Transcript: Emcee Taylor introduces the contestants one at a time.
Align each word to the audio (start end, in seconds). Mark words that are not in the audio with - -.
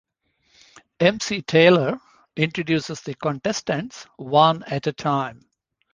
Emcee 0.99 1.45
Taylor 1.45 1.99
introduces 2.35 3.01
the 3.01 3.13
contestants 3.13 4.07
one 4.15 4.63
at 4.63 4.87
a 4.87 4.91
time. 4.91 5.45